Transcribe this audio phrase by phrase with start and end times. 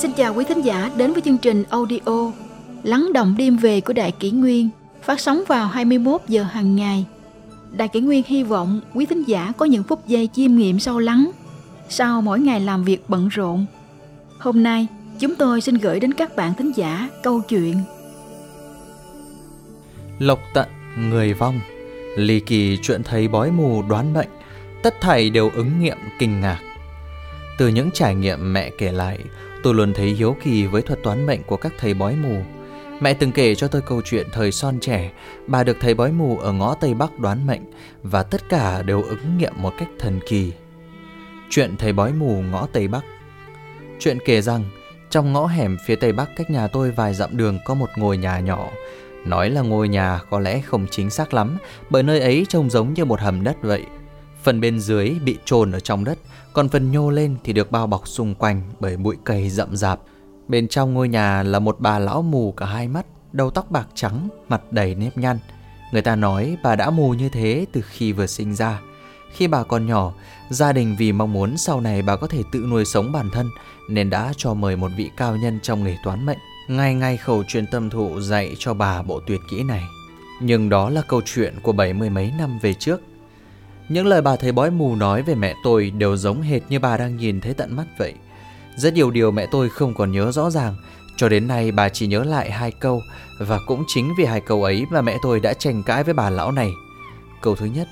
[0.00, 2.32] Xin chào quý thính giả đến với chương trình audio
[2.82, 4.68] Lắng động đêm về của Đại Kỷ Nguyên
[5.02, 7.04] phát sóng vào 21 giờ hàng ngày.
[7.72, 10.98] Đại Kỷ Nguyên hy vọng quý thính giả có những phút giây chiêm nghiệm sâu
[10.98, 11.30] lắng
[11.88, 13.66] sau mỗi ngày làm việc bận rộn.
[14.38, 14.86] Hôm nay,
[15.18, 17.76] chúng tôi xin gửi đến các bạn thính giả câu chuyện
[20.18, 21.60] Lộc tận, người vong,
[22.16, 24.28] ly kỳ chuyện thầy bói mù đoán bệnh,
[24.82, 26.60] tất thảy đều ứng nghiệm kinh ngạc.
[27.58, 29.18] Từ những trải nghiệm mẹ kể lại,
[29.62, 32.36] tôi luôn thấy hiếu kỳ với thuật toán mệnh của các thầy bói mù.
[33.00, 35.12] Mẹ từng kể cho tôi câu chuyện thời son trẻ,
[35.46, 37.62] bà được thầy bói mù ở ngõ Tây Bắc đoán mệnh
[38.02, 40.52] và tất cả đều ứng nghiệm một cách thần kỳ.
[41.50, 43.04] Chuyện thầy bói mù ngõ Tây Bắc
[43.98, 44.64] Chuyện kể rằng,
[45.10, 48.16] trong ngõ hẻm phía Tây Bắc cách nhà tôi vài dặm đường có một ngôi
[48.16, 48.68] nhà nhỏ.
[49.24, 51.58] Nói là ngôi nhà có lẽ không chính xác lắm,
[51.90, 53.82] bởi nơi ấy trông giống như một hầm đất vậy.
[54.42, 56.18] Phần bên dưới bị chôn ở trong đất,
[56.52, 60.00] còn phần nhô lên thì được bao bọc xung quanh bởi bụi cây rậm rạp.
[60.48, 63.88] Bên trong ngôi nhà là một bà lão mù cả hai mắt, đầu tóc bạc
[63.94, 65.38] trắng, mặt đầy nếp nhăn.
[65.92, 68.80] Người ta nói bà đã mù như thế từ khi vừa sinh ra.
[69.32, 70.12] Khi bà còn nhỏ,
[70.50, 73.50] gia đình vì mong muốn sau này bà có thể tự nuôi sống bản thân
[73.88, 77.44] nên đã cho mời một vị cao nhân trong nghề toán mệnh, ngay ngay khẩu
[77.44, 79.82] truyền tâm thụ dạy cho bà bộ tuyệt kỹ này.
[80.40, 83.00] Nhưng đó là câu chuyện của bảy mươi mấy năm về trước.
[83.90, 86.96] Những lời bà thầy bói mù nói về mẹ tôi đều giống hệt như bà
[86.96, 88.14] đang nhìn thấy tận mắt vậy.
[88.76, 90.74] Rất nhiều điều mẹ tôi không còn nhớ rõ ràng,
[91.16, 93.02] cho đến nay bà chỉ nhớ lại hai câu
[93.38, 96.30] và cũng chính vì hai câu ấy mà mẹ tôi đã tranh cãi với bà
[96.30, 96.70] lão này.
[97.40, 97.88] Câu thứ nhất,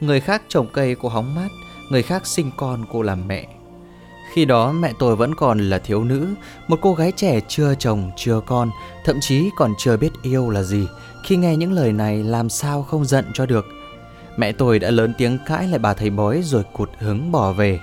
[0.00, 1.48] người khác trồng cây cô hóng mát,
[1.90, 3.46] người khác sinh con cô làm mẹ.
[4.32, 6.28] Khi đó mẹ tôi vẫn còn là thiếu nữ,
[6.68, 8.70] một cô gái trẻ chưa chồng chưa con,
[9.04, 10.86] thậm chí còn chưa biết yêu là gì.
[11.24, 13.66] Khi nghe những lời này làm sao không giận cho được.
[14.36, 17.80] Mẹ tôi đã lớn tiếng cãi lại bà thầy bói rồi cụt hứng bỏ về.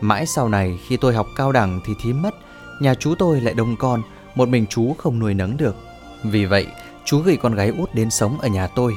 [0.00, 2.34] Mãi sau này khi tôi học cao đẳng thì thím mất,
[2.80, 4.02] nhà chú tôi lại đông con,
[4.34, 5.76] một mình chú không nuôi nấng được.
[6.24, 6.66] Vì vậy,
[7.04, 8.92] chú gửi con gái út đến sống ở nhà tôi.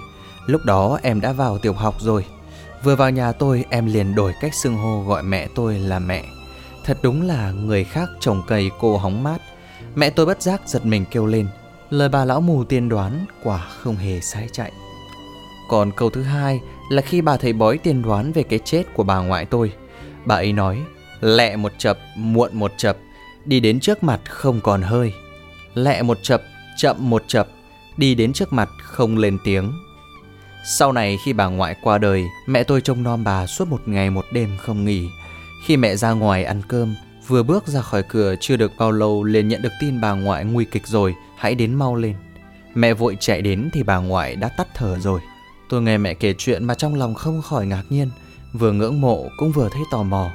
[0.45, 2.25] Lúc đó em đã vào tiểu học rồi.
[2.83, 6.25] Vừa vào nhà tôi em liền đổi cách xưng hô gọi mẹ tôi là mẹ.
[6.85, 9.41] Thật đúng là người khác trồng cây cô hóng mát.
[9.95, 11.47] Mẹ tôi bất giác giật mình kêu lên.
[11.89, 14.71] Lời bà lão mù tiên đoán quả không hề sai chạy.
[15.67, 19.03] Còn câu thứ hai là khi bà thầy bói tiên đoán về cái chết của
[19.03, 19.71] bà ngoại tôi.
[20.25, 20.81] Bà ấy nói,
[21.21, 22.97] lẹ một chập, muộn một chập,
[23.45, 25.13] đi đến trước mặt không còn hơi.
[25.73, 26.41] Lẹ một chập,
[26.77, 27.47] chậm một chập,
[27.97, 29.71] đi đến trước mặt không lên tiếng.
[30.65, 34.09] Sau này khi bà ngoại qua đời, mẹ tôi trông nom bà suốt một ngày
[34.09, 35.07] một đêm không nghỉ.
[35.65, 36.95] Khi mẹ ra ngoài ăn cơm,
[37.27, 40.45] vừa bước ra khỏi cửa chưa được bao lâu liền nhận được tin bà ngoại
[40.45, 42.15] nguy kịch rồi, hãy đến mau lên.
[42.75, 45.21] Mẹ vội chạy đến thì bà ngoại đã tắt thở rồi.
[45.69, 48.09] Tôi nghe mẹ kể chuyện mà trong lòng không khỏi ngạc nhiên,
[48.53, 50.31] vừa ngưỡng mộ cũng vừa thấy tò mò.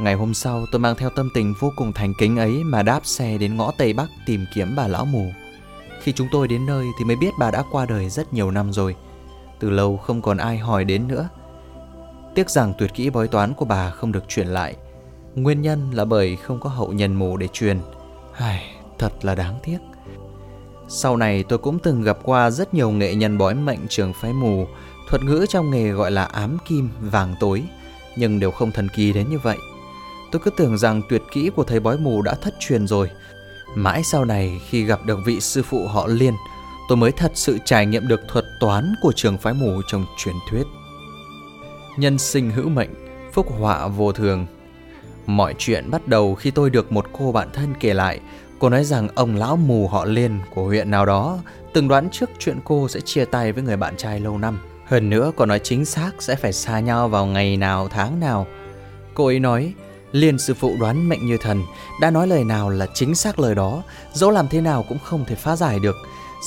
[0.00, 3.00] Ngày hôm sau tôi mang theo tâm tình vô cùng thành kính ấy mà đáp
[3.04, 5.32] xe đến ngõ Tây Bắc tìm kiếm bà lão mù.
[6.02, 8.72] Khi chúng tôi đến nơi thì mới biết bà đã qua đời rất nhiều năm
[8.72, 8.96] rồi.
[9.58, 11.28] Từ lâu không còn ai hỏi đến nữa.
[12.34, 14.76] Tiếc rằng tuyệt kỹ bói toán của bà không được truyền lại.
[15.34, 17.80] Nguyên nhân là bởi không có hậu nhân mù để truyền.
[18.32, 18.64] Ai,
[18.98, 19.78] thật là đáng tiếc.
[20.88, 24.32] Sau này tôi cũng từng gặp qua rất nhiều nghệ nhân bói mệnh trường phái
[24.32, 24.66] mù,
[25.08, 27.62] thuật ngữ trong nghề gọi là ám kim, vàng tối,
[28.16, 29.58] nhưng đều không thần kỳ đến như vậy.
[30.32, 33.10] Tôi cứ tưởng rằng tuyệt kỹ của thầy bói mù đã thất truyền rồi.
[33.74, 36.34] Mãi sau này khi gặp được vị sư phụ họ Liên,
[36.88, 40.34] tôi mới thật sự trải nghiệm được thuật toán của trường phái mù trong truyền
[40.50, 40.66] thuyết.
[41.96, 42.90] Nhân sinh hữu mệnh,
[43.32, 44.46] phúc họa vô thường.
[45.26, 48.20] Mọi chuyện bắt đầu khi tôi được một cô bạn thân kể lại
[48.58, 51.38] Cô nói rằng ông lão mù họ Liên của huyện nào đó
[51.72, 54.58] từng đoán trước chuyện cô sẽ chia tay với người bạn trai lâu năm.
[54.86, 58.46] Hơn nữa còn nói chính xác sẽ phải xa nhau vào ngày nào tháng nào.
[59.14, 59.72] Cô ấy nói,
[60.12, 61.62] Liên sư phụ đoán mệnh như thần,
[62.00, 65.24] đã nói lời nào là chính xác lời đó, dẫu làm thế nào cũng không
[65.24, 65.96] thể phá giải được.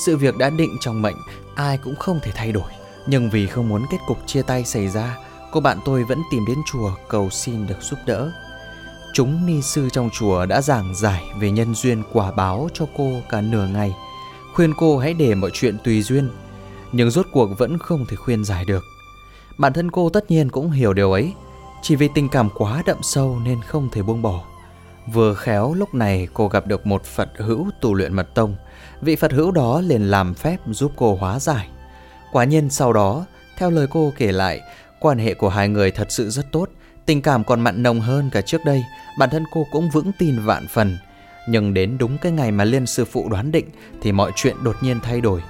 [0.04, 1.16] Sự việc đã định trong mệnh,
[1.54, 2.72] ai cũng không thể thay đổi.
[3.06, 5.18] Nhưng vì không muốn kết cục chia tay xảy ra,
[5.52, 8.32] cô bạn tôi vẫn tìm đến chùa cầu xin được giúp đỡ.
[9.12, 13.20] Chúng ni sư trong chùa đã giảng giải về nhân duyên quả báo cho cô
[13.28, 13.94] cả nửa ngày,
[14.54, 16.30] khuyên cô hãy để mọi chuyện tùy duyên,
[16.92, 18.84] nhưng rốt cuộc vẫn không thể khuyên giải được.
[19.58, 21.32] Bản thân cô tất nhiên cũng hiểu điều ấy,
[21.82, 24.44] chỉ vì tình cảm quá đậm sâu nên không thể buông bỏ.
[25.12, 28.56] Vừa khéo lúc này cô gặp được một Phật hữu tu luyện mật tông,
[29.00, 31.68] vị Phật hữu đó liền làm phép giúp cô hóa giải.
[32.32, 33.24] Quả nhiên sau đó,
[33.58, 34.60] theo lời cô kể lại,
[35.00, 36.68] quan hệ của hai người thật sự rất tốt,
[37.06, 38.84] Tình cảm còn mặn nồng hơn cả trước đây,
[39.18, 40.98] bản thân cô cũng vững tin vạn phần.
[41.48, 43.66] Nhưng đến đúng cái ngày mà Liên sư phụ đoán định
[44.02, 45.42] thì mọi chuyện đột nhiên thay đổi.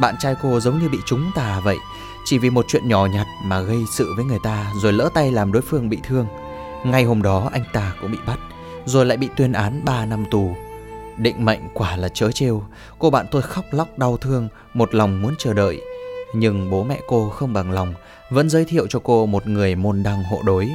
[0.00, 1.76] Bạn trai cô giống như bị trúng tà vậy,
[2.24, 5.32] chỉ vì một chuyện nhỏ nhặt mà gây sự với người ta rồi lỡ tay
[5.32, 6.26] làm đối phương bị thương.
[6.84, 8.38] Ngay hôm đó anh ta cũng bị bắt.
[8.84, 10.56] rồi lại bị tuyên án 3 năm tù.
[11.16, 12.62] Định mệnh quả là chớ trêu,
[12.98, 15.80] cô bạn tôi khóc lóc đau thương, một lòng muốn chờ đợi.
[16.34, 17.94] Nhưng bố mẹ cô không bằng lòng,
[18.30, 20.70] vẫn giới thiệu cho cô một người môn đăng hộ đối.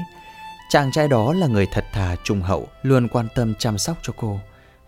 [0.70, 4.14] Chàng trai đó là người thật thà trung hậu, luôn quan tâm chăm sóc cho
[4.18, 4.40] cô.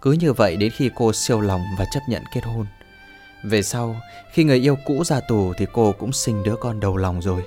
[0.02, 2.66] Cứ như vậy đến khi cô siêu lòng và chấp nhận kết hôn.
[3.44, 3.96] Về sau,
[4.34, 7.44] khi người yêu cũ ra tù thì cô cũng sinh đứa con đầu lòng rồi.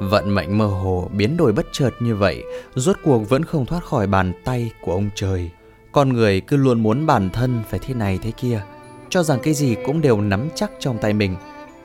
[0.00, 2.42] Vận mệnh mơ hồ biến đổi bất chợt như vậy,
[2.74, 5.50] rốt cuộc vẫn không thoát khỏi bàn tay của ông trời.
[5.92, 8.60] Con người cứ luôn muốn bản thân phải thế này thế kia,
[9.08, 11.36] cho rằng cái gì cũng đều nắm chắc trong tay mình,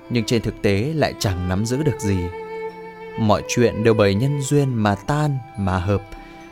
[0.09, 2.17] nhưng trên thực tế lại chẳng nắm giữ được gì.
[3.19, 6.01] Mọi chuyện đều bởi nhân duyên mà tan mà hợp,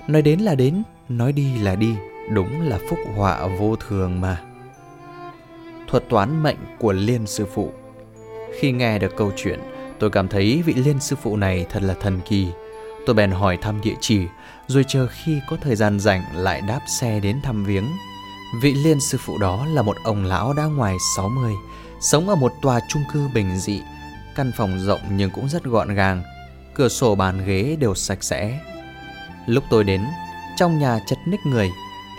[0.08, 1.96] nói đến là đến, nói đi là đi,
[2.30, 4.42] đúng là phúc họa vô thường mà.
[5.88, 7.72] Thuật toán mệnh của Liên sư phụ.
[8.60, 9.60] Khi nghe được câu chuyện,
[10.00, 12.48] tôi cảm thấy vị Liên sư phụ này thật là thần kỳ.
[13.06, 14.22] Tôi bèn hỏi thăm địa chỉ,
[14.68, 17.86] rồi chờ khi có thời gian rảnh lại đáp xe đến thăm viếng.
[18.62, 21.54] Vị liên sư phụ đó là một ông lão đã ngoài 60,
[22.02, 23.82] sống ở một tòa chung cư bình dị.
[24.36, 26.24] Căn phòng rộng nhưng cũng rất gọn gàng,
[26.76, 28.60] cửa sổ bàn ghế đều sạch sẽ.
[29.48, 30.02] Lúc tôi đến,
[30.58, 31.70] trong nhà chật ních người,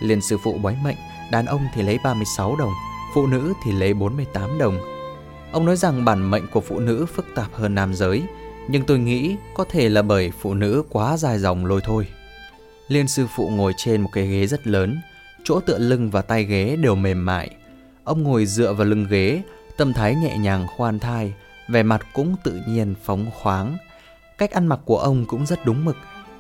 [0.03, 0.97] liên sư phụ bói mệnh,
[1.31, 2.73] đàn ông thì lấy 36 đồng,
[3.14, 4.79] phụ nữ thì lấy 48 đồng.
[5.53, 8.23] Ông nói rằng bản mệnh của phụ nữ phức tạp hơn nam giới,
[8.69, 12.06] nhưng tôi nghĩ có thể là bởi phụ nữ quá dài dòng lôi thôi.
[12.88, 15.00] Liên sư phụ ngồi trên một cái ghế rất lớn,
[15.44, 17.50] chỗ tựa lưng và tay ghế đều mềm mại.
[18.05, 19.43] Ông ngồi dựa vào lưng ghế,
[19.76, 21.32] tâm thái nhẹ nhàng khoan thai,
[21.69, 23.76] vẻ mặt cũng tự nhiên phóng khoáng.
[24.38, 25.97] Cách ăn mặc của ông cũng rất đúng mực,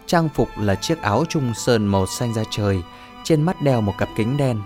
[0.06, 2.82] trang phục là chiếc áo trung sơn màu xanh da trời,
[3.24, 4.60] trên mắt đeo một cặp kính đen.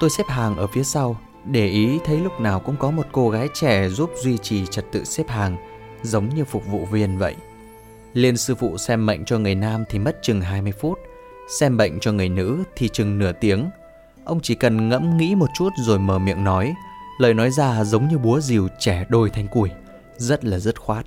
[0.00, 3.30] Tôi xếp hàng ở phía sau, để ý thấy lúc nào cũng có một cô
[3.30, 5.56] gái trẻ giúp duy trì trật tự xếp hàng,
[6.02, 7.34] giống như phục vụ viên vậy.
[8.12, 10.98] Liên sư phụ xem mệnh cho người nam thì mất chừng 20 phút,
[11.58, 13.70] xem bệnh cho người nữ thì chừng nửa tiếng.
[14.24, 16.74] Ông chỉ cần ngẫm nghĩ một chút rồi mở miệng nói,
[17.18, 19.70] lời nói ra giống như búa rìu trẻ đôi thanh củi,
[20.16, 21.06] rất là dứt khoát.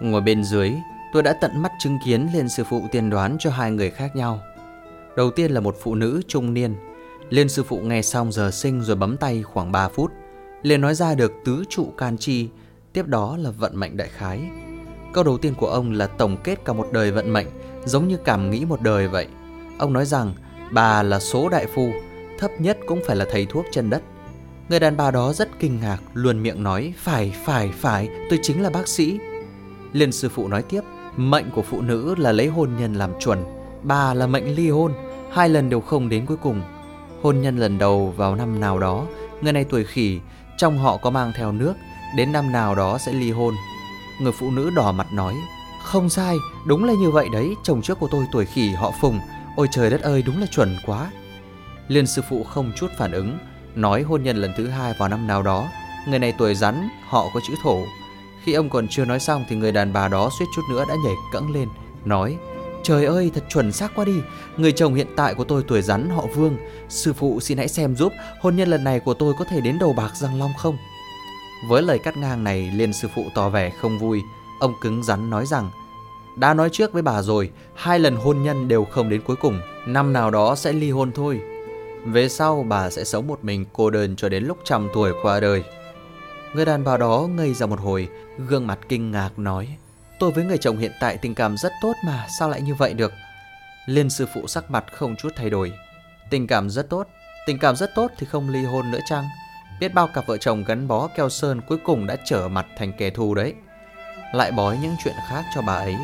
[0.00, 0.72] Ngồi bên dưới,
[1.14, 4.16] tôi đã tận mắt chứng kiến Liên sư phụ tiên đoán cho hai người khác
[4.16, 4.40] nhau.
[5.16, 6.74] Đầu tiên là một phụ nữ trung niên.
[7.30, 10.10] Liên sư phụ nghe xong giờ sinh rồi bấm tay khoảng 3 phút.
[10.62, 12.48] Liền nói ra được tứ trụ can chi,
[12.92, 14.40] tiếp đó là vận mệnh đại khái.
[15.12, 17.46] Câu đầu tiên của ông là tổng kết cả một đời vận mệnh,
[17.84, 19.26] giống như cảm nghĩ một đời vậy.
[19.78, 20.34] Ông nói rằng
[20.72, 21.92] bà là số đại phu,
[22.38, 24.02] thấp nhất cũng phải là thầy thuốc chân đất.
[24.68, 28.62] Người đàn bà đó rất kinh ngạc, luôn miệng nói phải, phải, phải, tôi chính
[28.62, 29.18] là bác sĩ.
[29.92, 30.80] Liên sư phụ nói tiếp,
[31.16, 33.44] mệnh của phụ nữ là lấy hôn nhân làm chuẩn,
[33.82, 34.92] bà là mệnh ly hôn,
[35.32, 36.62] hai lần đều không đến cuối cùng.
[37.22, 39.06] Hôn nhân lần đầu vào năm nào đó,
[39.42, 40.20] người này tuổi khỉ,
[40.56, 41.74] trong họ có mang theo nước,
[42.16, 43.54] đến năm nào đó sẽ ly hôn.
[44.18, 45.34] Người phụ nữ đỏ mặt nói
[45.82, 49.20] Không sai, đúng là như vậy đấy Chồng trước của tôi tuổi khỉ họ Phùng
[49.56, 51.10] Ôi trời đất ơi đúng là chuẩn quá
[51.88, 53.38] Liên sư phụ không chút phản ứng
[53.74, 55.68] Nói hôn nhân lần thứ hai vào năm nào đó
[56.08, 57.78] Người này tuổi rắn, họ có chữ thổ
[58.44, 60.94] khi ông còn chưa nói xong Thì người đàn bà đó suýt chút nữa đã
[61.04, 61.68] nhảy cẫng lên
[62.04, 62.36] Nói
[62.82, 64.16] Trời ơi thật chuẩn xác quá đi
[64.56, 66.56] Người chồng hiện tại của tôi tuổi rắn họ Vương
[66.88, 69.78] Sư phụ xin hãy xem giúp Hôn nhân lần này của tôi có thể đến
[69.78, 70.76] đầu bạc răng long không
[71.66, 74.22] với lời cắt ngang này, Liên sư phụ tỏ vẻ không vui.
[74.60, 75.70] Ông cứng rắn nói rằng,
[76.36, 79.60] đã nói trước với bà rồi, hai lần hôn nhân đều không đến cuối cùng,
[79.86, 81.40] năm nào đó sẽ ly hôn thôi.
[82.04, 85.40] Về sau bà sẽ sống một mình cô đơn cho đến lúc trăm tuổi qua
[85.40, 85.64] đời.
[86.54, 88.08] Người đàn bà đó ngây ra một hồi,
[88.38, 89.76] gương mặt kinh ngạc nói,
[90.18, 92.94] tôi với người chồng hiện tại tình cảm rất tốt mà, sao lại như vậy
[92.94, 93.12] được?
[93.86, 95.72] Liên sư phụ sắc mặt không chút thay đổi.
[96.30, 97.06] Tình cảm rất tốt,
[97.46, 99.24] tình cảm rất tốt thì không ly hôn nữa chăng?
[99.80, 102.92] Biết bao cặp vợ chồng gắn bó keo sơn cuối cùng đã trở mặt thành
[102.98, 103.54] kẻ thù đấy.
[104.34, 105.96] Lại bói những chuyện khác cho bà ấy,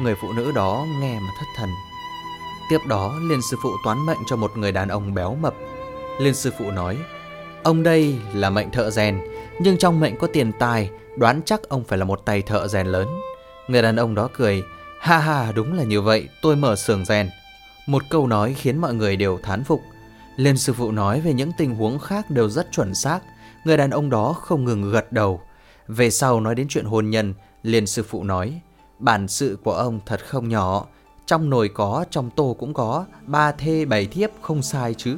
[0.00, 1.70] người phụ nữ đó nghe mà thất thần.
[2.70, 5.54] Tiếp đó, Liên sư phụ toán mệnh cho một người đàn ông béo mập.
[6.20, 6.96] Liên sư phụ nói,
[7.62, 9.20] ông đây là mệnh thợ rèn,
[9.60, 12.86] nhưng trong mệnh có tiền tài, đoán chắc ông phải là một tay thợ rèn
[12.86, 13.08] lớn.
[13.68, 14.62] Người đàn ông đó cười,
[15.00, 17.30] ha ha đúng là như vậy, tôi mở xưởng rèn.
[17.86, 19.80] Một câu nói khiến mọi người đều thán phục.
[20.36, 23.20] Lên sư phụ nói về những tình huống khác đều rất chuẩn xác,
[23.64, 25.40] người đàn ông đó không ngừng gật đầu.
[25.88, 28.60] Về sau nói đến chuyện hôn nhân, liền sư phụ nói,
[28.98, 30.86] bản sự của ông thật không nhỏ,
[31.26, 35.16] trong nồi có, trong tô cũng có, ba thê bảy thiếp không sai chứ.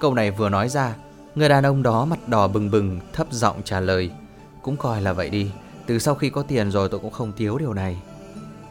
[0.00, 0.94] Câu này vừa nói ra,
[1.34, 4.10] người đàn ông đó mặt đỏ bừng bừng, thấp giọng trả lời,
[4.62, 5.50] cũng coi là vậy đi,
[5.86, 7.96] từ sau khi có tiền rồi tôi cũng không thiếu điều này.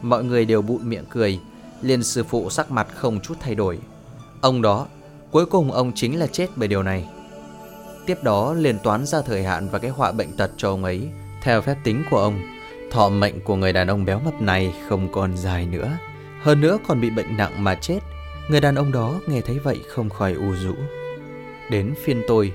[0.02, 1.40] Mọi người đều bụi miệng cười,
[1.82, 3.78] liền sư phụ sắc mặt không chút thay đổi.
[4.40, 4.86] Ông đó
[5.30, 7.08] Cuối cùng ông chính là chết bởi điều này
[8.06, 11.08] Tiếp đó liền toán ra thời hạn và cái họa bệnh tật cho ông ấy
[11.42, 12.40] Theo phép tính của ông
[12.90, 15.90] Thọ mệnh của người đàn ông béo mập này không còn dài nữa
[16.42, 17.98] Hơn nữa còn bị bệnh nặng mà chết
[18.48, 20.74] Người đàn ông đó nghe thấy vậy không khỏi u rũ.
[21.72, 22.52] Đến phiên tôi,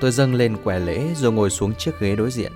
[0.00, 2.52] tôi dâng lên quẻ lễ rồi ngồi xuống chiếc ghế đối diện.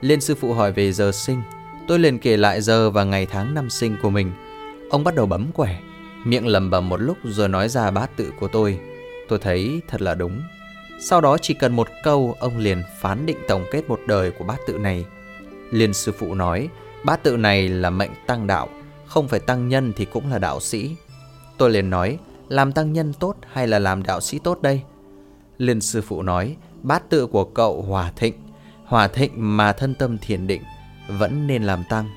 [0.00, 1.42] Liên sư phụ hỏi về giờ sinh,
[1.88, 4.32] tôi liền kể lại giờ và ngày tháng năm sinh của mình.
[4.90, 5.80] Ông bắt đầu bấm quẻ,
[6.24, 8.78] miệng lầm bầm một lúc rồi nói ra bát tự của tôi.
[9.28, 10.42] Tôi thấy thật là đúng.
[11.00, 14.44] Sau đó chỉ cần một câu, ông liền phán định tổng kết một đời của
[14.44, 15.04] bát tự này.
[15.70, 16.68] Liên sư phụ nói,
[17.04, 18.68] bát tự này là mệnh tăng đạo,
[19.06, 20.96] không phải tăng nhân thì cũng là đạo sĩ.
[21.58, 22.18] Tôi liền nói,
[22.48, 24.82] làm tăng nhân tốt hay là làm đạo sĩ tốt đây?
[25.58, 28.34] Liên sư phụ nói, bát tự của cậu hòa thịnh,
[28.84, 30.62] hòa thịnh mà thân tâm thiền định,
[31.08, 32.08] vẫn nên làm tăng.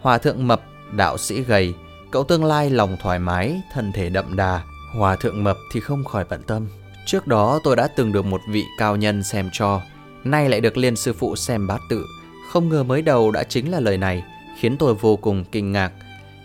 [0.00, 0.62] Hòa thượng mập,
[0.92, 1.74] đạo sĩ gầy,
[2.10, 4.62] cậu tương lai lòng thoải mái, thân thể đậm đà,
[4.98, 6.66] hòa thượng mập thì không khỏi bận tâm.
[7.06, 9.80] Trước đó tôi đã từng được một vị cao nhân xem cho,
[10.24, 12.06] nay lại được liên sư phụ xem bát tự.
[12.48, 14.24] Không ngờ mới đầu đã chính là lời này,
[14.58, 15.92] khiến tôi vô cùng kinh ngạc.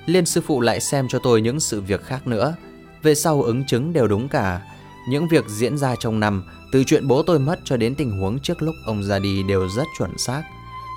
[0.06, 2.56] Liên sư phụ lại xem cho tôi những sự việc khác nữa.
[3.04, 4.62] Về sau ứng chứng đều đúng cả.
[5.08, 8.40] Những việc diễn ra trong năm, từ chuyện bố tôi mất cho đến tình huống
[8.40, 10.44] trước lúc ông ra đi đều rất chuẩn xác.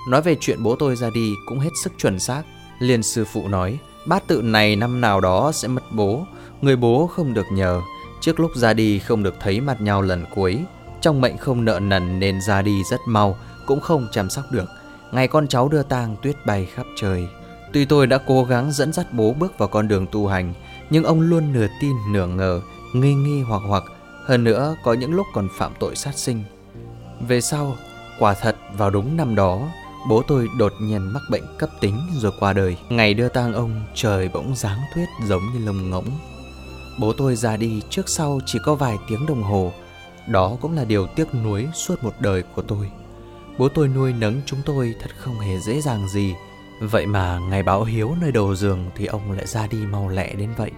[0.08, 2.42] Nói về chuyện bố tôi ra đi cũng hết sức chuẩn xác.
[2.78, 6.26] Liên sư phụ nói, bát tự này năm nào đó sẽ mất bố,
[6.60, 7.80] người bố không được nhờ.
[8.20, 10.58] Trước lúc ra đi không được thấy mặt nhau lần cuối.
[11.00, 14.68] Trong mệnh không nợ nần nên ra đi rất mau, cũng không chăm sóc được.
[15.12, 17.28] Ngày con cháu đưa tang tuyết bay khắp trời.
[17.72, 20.54] Tuy tôi đã cố gắng dẫn dắt bố bước vào con đường tu hành,
[20.90, 22.60] nhưng ông luôn nửa tin nửa ngờ,
[22.92, 23.84] nghi nghi hoặc hoặc,
[24.24, 26.44] hơn nữa có những lúc còn phạm tội sát sinh.
[27.28, 27.76] Về sau,
[28.18, 29.68] quả thật vào đúng năm đó,
[30.08, 32.76] bố tôi đột nhiên mắc bệnh cấp tính rồi qua đời.
[32.88, 36.06] Ngày đưa tang ông, trời bỗng giáng tuyết giống như lồng ngỗng.
[37.00, 39.72] Bố tôi ra đi trước sau chỉ có vài tiếng đồng hồ.
[40.28, 42.90] Đó cũng là điều tiếc nuối suốt một đời của tôi.
[43.58, 46.34] Bố tôi nuôi nấng chúng tôi thật không hề dễ dàng gì.
[46.80, 50.34] Vậy mà ngày báo hiếu nơi đầu giường thì ông lại ra đi mau lẹ
[50.34, 50.70] đến vậy.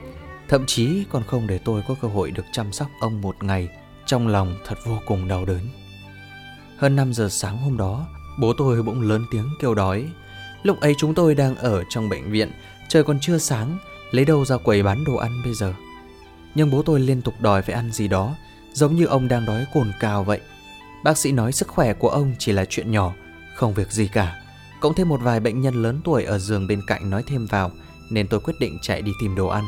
[0.55, 3.69] Thậm chí còn không để tôi có cơ hội được chăm sóc ông một ngày.
[4.07, 5.61] Trong lòng thật vô cùng đau đớn.
[6.79, 8.07] Hơn 5 giờ sáng hôm đó,
[8.39, 10.09] bố tôi bỗng lớn tiếng kêu đói.
[10.63, 12.51] Lúc ấy chúng tôi đang ở trong bệnh viện,
[12.89, 13.79] trời còn chưa sáng,
[14.11, 15.75] lấy đâu ra quầy bán đồ ăn bây giờ.
[16.55, 18.35] Nhưng bố tôi liên tục đòi phải ăn gì đó,
[18.73, 20.41] giống như ông đang đói cồn cào vậy.
[21.05, 23.15] Bác sĩ nói sức khỏe của ông chỉ là chuyện nhỏ,
[23.55, 24.43] không việc gì cả.
[24.81, 27.71] Cộng thêm một vài bệnh nhân lớn tuổi ở giường bên cạnh nói thêm vào,
[28.11, 29.65] nên tôi quyết định chạy đi tìm đồ ăn.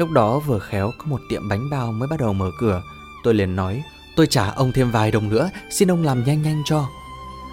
[0.00, 2.82] Lúc đó vừa khéo có một tiệm bánh bao mới bắt đầu mở cửa,
[3.24, 3.82] tôi liền nói,
[4.16, 6.88] tôi trả ông thêm vài đồng nữa, xin ông làm nhanh nhanh cho.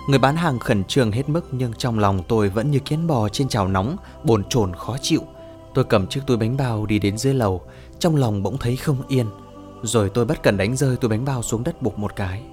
[0.10, 3.30] Người bán hàng khẩn trương hết mức nhưng trong lòng tôi vẫn như kiến bò
[3.30, 5.22] trên chảo nóng, bồn chồn khó chịu.
[5.74, 7.62] Tôi cầm chiếc túi bánh bao đi đến dưới lầu,
[8.00, 9.26] trong lòng bỗng thấy không yên.
[9.84, 12.44] Rồi tôi bất cần đánh rơi túi bánh bao xuống đất bục một cái.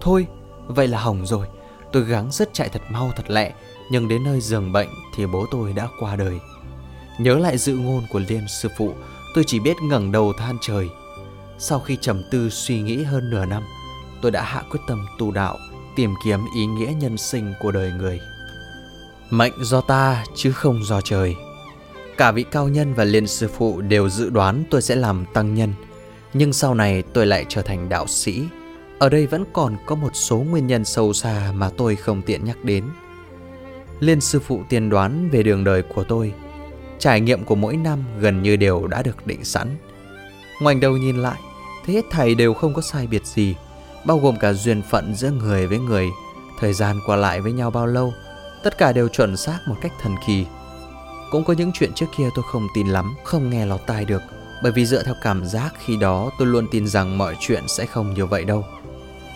[0.00, 0.26] Thôi,
[0.66, 1.46] vậy là hỏng rồi.
[1.92, 3.52] Tôi gắng sức chạy thật mau thật lẹ,
[3.90, 6.38] nhưng đến nơi giường bệnh thì bố tôi đã qua đời.
[7.18, 8.92] Nhớ lại dự ngôn của Liên sư phụ,
[9.34, 10.88] tôi chỉ biết ngẩng đầu than trời.
[11.58, 13.62] Sau khi trầm tư suy nghĩ hơn nửa năm,
[14.22, 15.58] tôi đã hạ quyết tâm tu đạo,
[15.96, 18.20] tìm kiếm ý nghĩa nhân sinh của đời người.
[19.30, 21.34] Mệnh do ta chứ không do trời.
[22.16, 25.54] Cả vị cao nhân và liên sư phụ đều dự đoán tôi sẽ làm tăng
[25.54, 25.72] nhân,
[26.34, 28.42] nhưng sau này tôi lại trở thành đạo sĩ.
[28.98, 32.44] Ở đây vẫn còn có một số nguyên nhân sâu xa mà tôi không tiện
[32.44, 32.84] nhắc đến.
[34.00, 36.32] Liên sư phụ tiên đoán về đường đời của tôi,
[37.02, 39.76] trải nghiệm của mỗi năm gần như đều đã được định sẵn.
[40.60, 41.40] Ngoảnh đầu nhìn lại,
[41.86, 43.54] thấy hết thầy đều không có sai biệt gì,
[44.04, 46.08] bao gồm cả duyên phận giữa người với người,
[46.60, 48.12] thời gian qua lại với nhau bao lâu,
[48.62, 50.46] tất cả đều chuẩn xác một cách thần kỳ.
[51.30, 54.22] Cũng có những chuyện trước kia tôi không tin lắm, không nghe lọt tai được,
[54.62, 57.86] bởi vì dựa theo cảm giác khi đó tôi luôn tin rằng mọi chuyện sẽ
[57.86, 58.64] không như vậy đâu.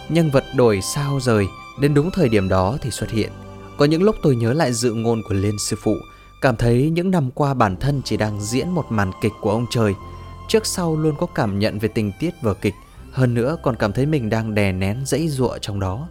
[0.08, 1.46] Nhân vật đổi sao rời,
[1.80, 3.32] đến đúng thời điểm đó thì xuất hiện.
[3.76, 5.96] Có những lúc tôi nhớ lại dự ngôn của Liên Sư Phụ,
[6.40, 9.66] cảm thấy những năm qua bản thân chỉ đang diễn một màn kịch của ông
[9.70, 9.94] trời.
[10.48, 12.74] Trước sau luôn có cảm nhận về tình tiết vở kịch,
[13.12, 16.08] hơn nữa còn cảm thấy mình đang đè nén dãy dụa trong đó.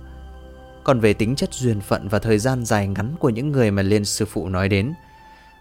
[0.83, 3.81] Còn về tính chất duyên phận và thời gian dài ngắn của những người mà
[3.81, 4.93] Liên Sư Phụ nói đến,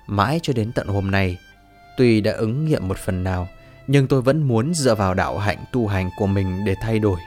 [0.07, 1.39] mãi cho đến tận hôm nay,
[1.97, 3.49] tuy đã ứng nghiệm một phần nào,
[3.87, 7.19] nhưng tôi vẫn muốn dựa vào đạo hạnh tu hành của mình để thay đổi.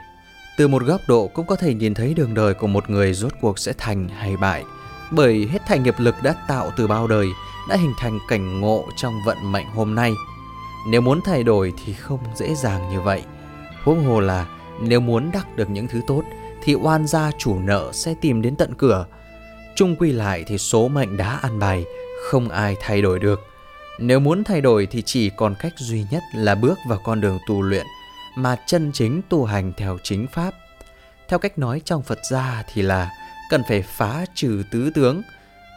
[0.57, 3.31] Từ một góc độ cũng có thể nhìn thấy đường đời của một người rốt
[3.41, 4.63] cuộc sẽ thành hay bại,
[5.11, 7.27] bởi hết thành nghiệp lực đã tạo từ bao đời,
[7.69, 10.13] đã hình thành cảnh ngộ trong vận mệnh hôm nay.
[10.87, 13.23] Nếu muốn thay đổi thì không dễ dàng như vậy.
[13.83, 14.47] Huống hồ là
[14.81, 16.23] nếu muốn đắc được những thứ tốt
[16.63, 19.05] thì oan gia chủ nợ sẽ tìm đến tận cửa.
[19.75, 21.85] Chung quy lại thì số mệnh đã ăn bài,
[22.29, 23.39] không ai thay đổi được.
[23.99, 27.39] Nếu muốn thay đổi thì chỉ còn cách duy nhất là bước vào con đường
[27.47, 27.85] tu luyện
[28.35, 30.53] mà chân chính tu hành theo chính pháp.
[31.29, 33.09] Theo cách nói trong Phật gia thì là
[33.49, 35.21] cần phải phá trừ tứ tướng,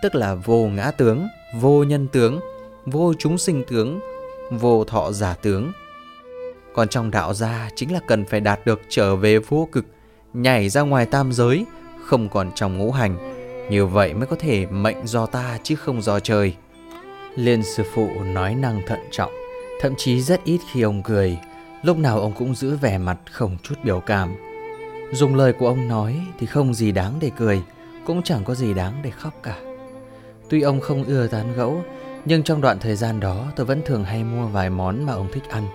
[0.03, 2.41] tức là vô ngã tướng, vô nhân tướng,
[2.87, 4.01] vô chúng sinh tướng,
[4.51, 5.73] vô thọ giả tướng.
[6.75, 9.85] Còn trong đạo gia chính là cần phải đạt được trở về vô cực,
[10.33, 11.67] nhảy ra ngoài tam giới,
[12.05, 13.17] không còn trong ngũ hành.
[13.71, 16.55] Như vậy mới có thể mệnh do ta chứ không do trời.
[17.37, 19.33] Liên sư phụ nói năng thận trọng,
[19.81, 21.39] thậm chí rất ít khi ông cười,
[21.83, 24.50] lúc nào ông cũng giữ vẻ mặt không chút biểu cảm.
[25.13, 27.63] Dùng lời của ông nói thì không gì đáng để cười,
[28.07, 29.57] cũng chẳng có gì đáng để khóc cả.
[30.49, 31.83] Tuy ông không ưa tán gẫu,
[32.25, 35.29] nhưng trong đoạn thời gian đó tôi vẫn thường hay mua vài món mà ông
[35.33, 35.69] thích ăn,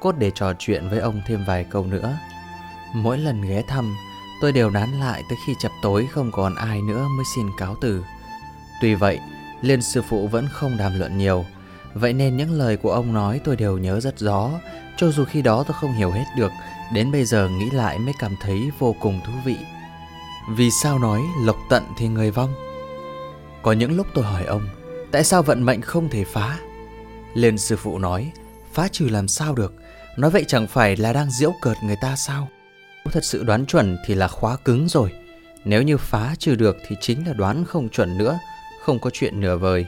[0.00, 2.18] cốt để trò chuyện với ông thêm vài câu nữa.
[2.94, 3.94] Mỗi lần ghé thăm,
[4.42, 7.74] tôi đều nán lại tới khi chập tối không còn ai nữa mới xin cáo
[7.80, 8.04] từ.
[8.82, 9.18] Tuy vậy,
[9.62, 11.44] Liên sư phụ vẫn không đàm luận nhiều,
[11.94, 14.50] vậy nên những lời của ông nói tôi đều nhớ rất rõ,
[14.96, 16.52] cho dù khi đó tôi không hiểu hết được,
[16.94, 19.56] đến bây giờ nghĩ lại mới cảm thấy vô cùng thú vị.
[20.56, 22.54] Vì sao nói lộc tận thì người vong?
[23.62, 24.68] Có những lúc tôi hỏi ông,
[25.10, 26.58] tại sao vận mệnh không thể phá?
[27.34, 28.32] Liên sư phụ nói,
[28.72, 29.74] phá trừ làm sao được,
[30.16, 32.48] nói vậy chẳng phải là đang diễu cợt người ta sao?
[33.12, 35.12] Thật sự đoán chuẩn thì là khóa cứng rồi,
[35.64, 38.38] nếu như phá trừ được thì chính là đoán không chuẩn nữa,
[38.84, 39.86] không có chuyện nửa vời.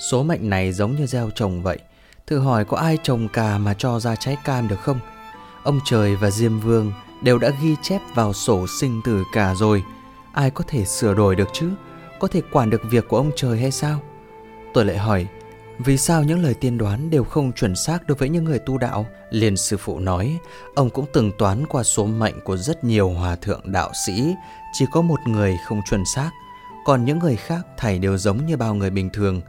[0.00, 1.78] Số mệnh này giống như gieo trồng vậy,
[2.26, 5.00] thử hỏi có ai trồng cà mà cho ra trái cam được không?
[5.62, 6.92] Ông trời và Diêm Vương
[7.22, 9.82] đều đã ghi chép vào sổ sinh tử cả rồi,
[10.32, 11.70] ai có thể sửa đổi được chứ?
[12.20, 14.00] Có thể quản được việc của ông trời hay sao?
[14.74, 15.26] Tôi lại hỏi,
[15.78, 18.78] vì sao những lời tiên đoán đều không chuẩn xác đối với những người tu
[18.78, 19.06] đạo?
[19.30, 20.38] Liền sư phụ nói,
[20.74, 24.34] ông cũng từng toán qua số mệnh của rất nhiều hòa thượng đạo sĩ,
[24.72, 26.30] chỉ có một người không chuẩn xác,
[26.84, 29.40] còn những người khác thảy đều giống như bao người bình thường.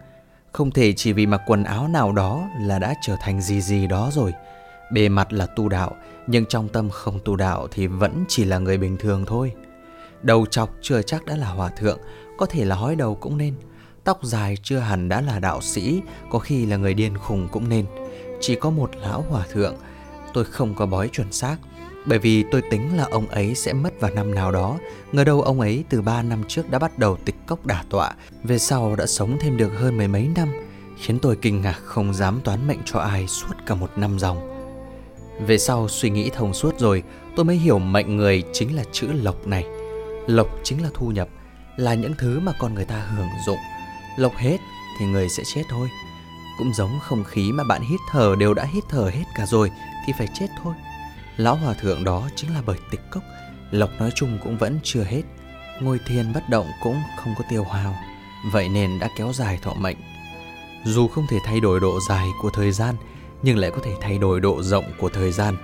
[0.52, 3.88] Không thể chỉ vì mặc quần áo nào đó là đã trở thành gì gì
[3.88, 4.34] đó rồi.
[4.94, 5.96] Bề mặt là tu đạo,
[6.28, 9.54] nhưng trong tâm không tu đạo thì vẫn chỉ là người bình thường thôi.
[10.22, 12.00] Đầu chọc chưa chắc đã là hòa thượng,
[12.38, 13.54] có thể là hói đầu cũng nên.
[14.04, 16.02] Tóc dài chưa hẳn đã là đạo sĩ,
[16.32, 17.86] có khi là người điên khùng cũng nên.
[18.40, 19.76] Chỉ có một lão hòa thượng,
[20.34, 21.58] tôi không có bói chuẩn xác.
[22.06, 24.78] Bởi vì tôi tính là ông ấy sẽ mất vào năm nào đó.
[25.12, 28.14] Ngờ đâu ông ấy từ 3 năm trước đã bắt đầu tịch cốc đả tọa,
[28.44, 30.48] Về sau đã sống thêm được hơn mười mấy năm,
[30.98, 34.48] Khiến tôi kinh ngạc không dám toán mệnh cho ai suốt cả một năm dòng.
[35.48, 37.04] Về sau suy nghĩ thông suốt rồi,
[37.36, 39.66] Tôi mới hiểu mệnh người chính là chữ lộc này.
[40.28, 41.28] Lộc chính là thu nhập,
[41.78, 43.60] Là những thứ mà con người ta hưởng dụng.
[44.18, 44.58] Lộc hết
[45.00, 45.88] thì người sẽ chết thôi.
[46.58, 49.72] Cũng giống không khí mà bạn hít thở đều đã hít thở hết cả rồi
[50.08, 50.74] Thì phải chết thôi.
[51.42, 53.24] Lão hòa thượng đó chính là bởi tịch cốc,
[53.72, 55.22] Lộc nói chung cũng vẫn chưa hết.
[55.80, 57.96] Ngôi thiên bất động cũng không có tiêu hao,
[58.52, 59.98] Vậy nên đã kéo dài thọ mệnh.
[60.86, 62.96] Dù không thể thay đổi độ dài của thời gian,
[63.44, 65.58] Nhưng lại có thể thay đổi độ rộng của thời gian.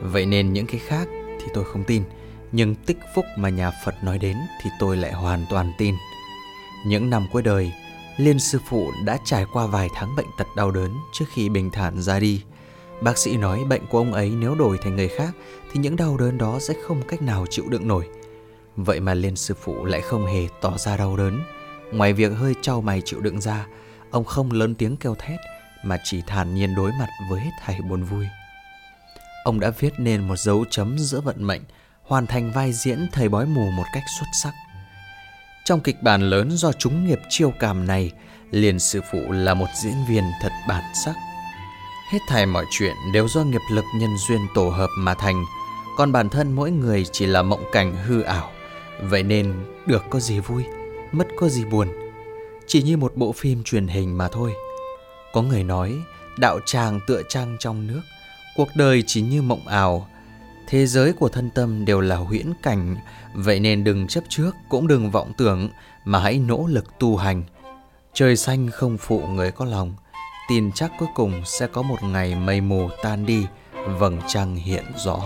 [0.00, 1.08] Vậy nên những cái khác
[1.40, 2.04] thì tôi không tin,
[2.52, 5.94] Nhưng tích phúc mà nhà Phật nói đến Thì tôi lại hoàn toàn tin.
[6.86, 7.72] Những năm cuối đời,
[8.16, 11.70] Liên sư phụ đã trải qua vài tháng bệnh tật đau đớn Trước khi bình
[11.70, 12.42] thản ra đi.
[13.00, 15.30] Bác sĩ nói bệnh của ông ấy nếu đổi thành người khác
[15.72, 18.08] thì những đau đớn đó sẽ không cách nào chịu đựng nổi.
[18.76, 21.40] Vậy mà Liên sư phụ lại không hề tỏ ra đau đớn.
[21.92, 23.66] Ngoài việc hơi trao mày chịu đựng ra,
[24.10, 25.40] ông không lớn tiếng kêu thét
[25.84, 28.26] mà chỉ thản nhiên đối mặt với hết thảy buồn vui.
[29.44, 31.62] Ông đã viết nên một dấu chấm giữa vận mệnh,
[32.02, 34.52] hoàn thành vai diễn thầy bói mù một cách xuất sắc.
[35.64, 38.12] Trong kịch bản lớn do chúng nghiệp chiêu cảm này,
[38.50, 41.14] Liên sư phụ là một diễn viên thật bản sắc.
[42.10, 45.44] Hết thảy mọi chuyện đều do nghiệp lực nhân duyên tổ hợp mà thành.
[45.96, 48.50] Còn bản thân mỗi người chỉ là mộng cảnh hư ảo.
[49.02, 49.54] Vậy nên
[49.86, 50.64] được có gì vui,
[51.12, 51.88] mất có gì buồn.
[52.66, 54.52] Chỉ như một bộ phim truyền hình mà thôi.
[55.32, 55.94] Có người nói
[56.38, 58.00] đạo tràng tựa trăng trong nước.
[58.56, 60.08] Cuộc đời chỉ như mộng ảo.
[60.68, 62.96] Thế giới của thân tâm đều là huyễn cảnh.
[63.34, 65.68] Vậy nên đừng chấp trước cũng đừng vọng tưởng
[66.04, 67.42] Mà hãy nỗ lực tu hành.
[68.12, 69.94] Trời xanh không phụ người có lòng
[70.48, 73.46] tin chắc cuối cùng sẽ có một ngày mây mù tan đi,
[73.98, 75.20] vầng trăng hiện rõ.